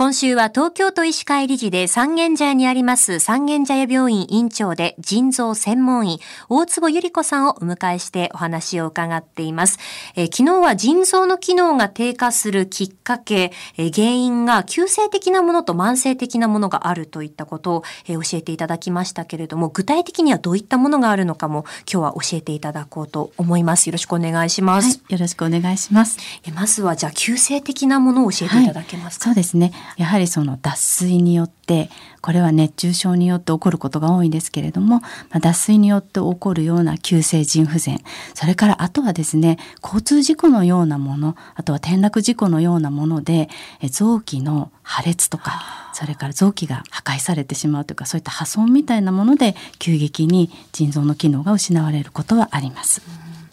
[0.00, 9.78] 今週は東京都医師会理事で三軒茶屋にあります三軒茶屋病院院長で腎臓専門医大坪ゆり子さんをお迎えしてお話を伺っています、
[10.16, 23.88] えー、昨日は腎臓の機能が低下するきっかけ、えー、原因が急性的なものと慢性的なものがあるといったことを、えー、教えていただきましたけれども具体的にはどういったものがあるのかも今日は教えていただこうと思います。
[23.88, 26.16] よろしくお願いします、はい、よろしくお願いします。
[26.46, 38.00] えまずはじゃあ急性的なものを教えていただけますか、はい、そうですねやはりその脱水によってこれは熱中症によって起こることが多いんですけれども、ま、脱水によって起こるような急性腎不全
[38.34, 43.48] それからあとはですね交通事故のようなものあとは転落事故のようなもので
[43.90, 53.02] 臓器の破裂とかそれから臓器が破壊されてしまうというかそういった破損みたいなもので急激に腎臓の機能が失われることはあります。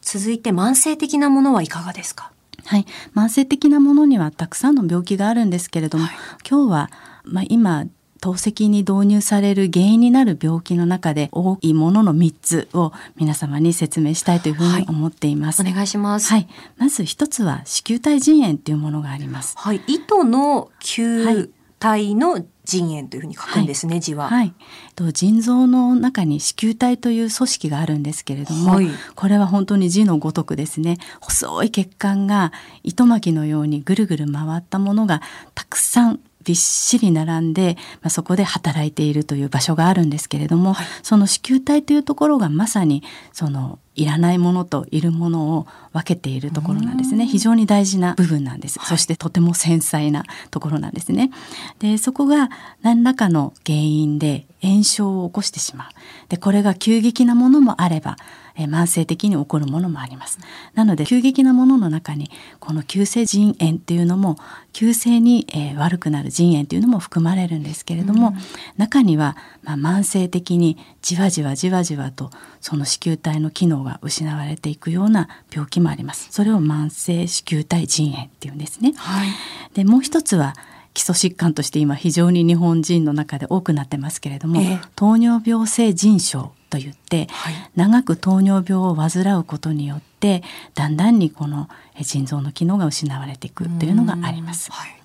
[0.00, 2.32] 続いて慢性的なものはいかがですか？
[2.64, 6.16] はい、慢性的なものにはたくさんの病気があるんですけれども、はい、
[6.48, 6.90] 今日は、
[7.24, 7.86] まあ、今
[8.22, 15.62] 透析に導入される原因になる病気の中で多いものの3つを皆様に説明したいというふうに思っています。
[15.62, 16.30] はい、お願いします。
[16.30, 19.56] はい、まず一つは子宮体腎炎というものがあります。
[19.58, 21.50] はい、糸の球
[21.82, 24.28] 体の腎炎というふうに書くんですね、はい、字は。
[24.28, 24.54] はい。
[24.94, 32.52] と腎臓の中に子宮体という組織があるんですけれども、はい、これは本当に字のごとくですね、細い血管が
[32.84, 35.22] 糸巻きのようにぐるぐる回ったものが
[35.56, 43.02] たくさんびっしり並んで、まあ、そこで働いているという場所があるんですけれども、はい、その子宮体というところがまさに
[43.32, 47.26] そのいらないものといるものを分けているところなんですね。
[47.26, 51.30] 非常に大事な部分なんです、はい、そしてとても繊細なところなんですね。
[51.78, 52.48] でそこが
[52.82, 55.88] 何らかの原因で炎症を起こしてしまう。
[56.28, 58.16] でこれが急激なものもあれば
[58.56, 60.38] え慢性的に起こるものもあります。
[60.74, 64.36] なので急激なものの中にこの急性腎炎っていうのも
[64.72, 68.34] 急性に、え悪くなる腎炎っていうのも含まれるんですけれども、うん、
[68.78, 76.28] 中には、まあ、慢性的にじわじわじわじわとその子宮体の機能が失われていくような病気もあります。
[76.30, 78.92] それを慢性子宮体腎炎っていうんですね。
[78.96, 79.28] はい、
[79.74, 80.54] でもう一つは
[80.94, 90.42] 基礎疾患として今非常に日本人の中で多くなってますけれども、えー、糖尿病性腎症と言って、はい、長く糖尿病を患うことによって
[90.74, 91.68] だんだんにこの
[92.00, 94.70] 腎臓の機能が失われていくというのがあります。
[94.70, 95.01] はい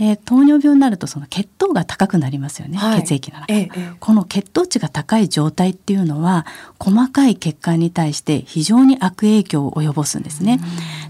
[0.00, 6.46] で糖尿病になるとその血糖が高くなりますよね、はい、血液の中、ええ、この血糖値が高い状態っていうのは
[6.78, 10.58] 細かい血管に対して非常に悪影響を及ぼすんですね。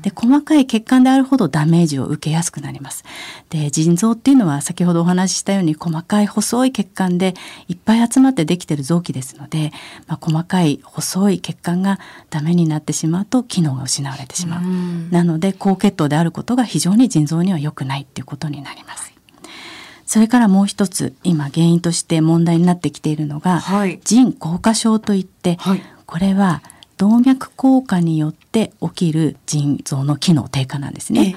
[0.03, 3.05] で細かい血管であるほどダメージを受けやすくなります。
[3.49, 7.34] で腎臓っていうのは先ほどお話ししたように細かい細い血管で
[7.69, 9.71] いっぱい集まってできてる臓器ですので、
[10.09, 14.65] まあ、細かい細い血管がダメになってしまうと機能が失われてしまう。
[14.65, 18.80] うなので高血糖であることが非常に腎臓には良くないっていうことになります。
[20.10, 26.65] それからもう一つ今原因として問題になってきているのが、はい、腎硬化症といって、はい、これは
[26.97, 31.37] 動脈硬化によって起きる腎臓の機能低下なんですね。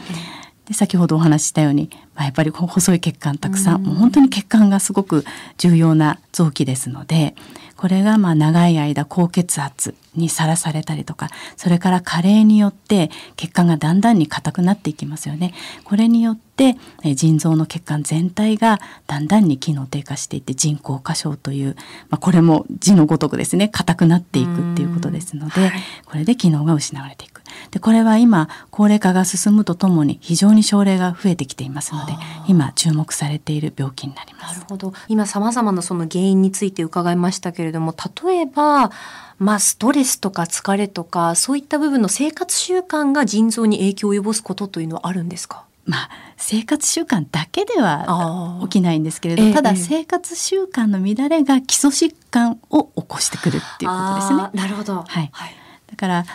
[0.66, 3.84] で先ほどお話ししたように、まあ、やっぱり細い血管たくさん。
[3.84, 5.23] もう本当に血管がすごく
[5.59, 7.35] 重要な臓器ですので
[7.84, 11.28] これがまあ長い間高血圧にさらされたりとか
[11.58, 15.54] それから加齢によって血管がだんだんに硬くなっていきますよね。
[15.84, 16.78] これによって
[17.14, 21.76] 腎臓の血管全体がだんだんに機能低下していって腎硬化症という、
[22.10, 25.72] まあ、これも字のごとくですね硬くなっていくっていうことですので、はい、
[26.06, 27.43] これで機能が失われていく。
[27.72, 32.13] でこれは今高齢化が進むとともに非常に症例が増えてきていますので
[32.47, 34.56] 今注目されている病気になります。
[34.56, 34.94] なるほど。
[35.07, 38.91] 今さまざまなその原因について伺いましたけれども例えば
[39.40, 45.66] まあ、ストレスとか疲れとかそういった部分の生活習慣が腎臓に影響を及ぼすことというのはあるんですか？
[45.85, 54.50] まあ、生活習慣だけでは起きないんですけれど、ただ生活習慣の乱れが基礎疾患を起こしてくるっていうことですね。
[54.53, 55.56] なるほど、はい、はい、
[55.88, 56.25] だから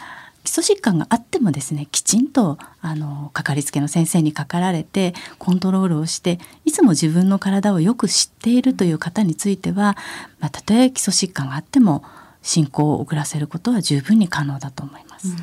[0.49, 9.95] 基礎疾患があってもですねきちんとあのかかりつけの先生にかかられてコントロールをしていつも自分の体をよく知っているという方については、
[10.41, 12.03] まあ、たとえ基礎疾患があっても
[12.41, 15.37] 進行を遅らせることは十分に可能だと思います。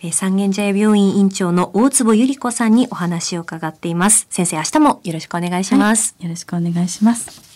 [0.00, 4.26] え三軒茶屋病院院長の大坪由里子さんにお話を伺っています。
[4.30, 7.53] 先生、明日もよろしくお願いします、はい、よろしくお願いします。